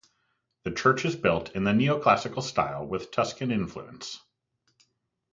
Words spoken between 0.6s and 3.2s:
The church is built in the Neoclassical style with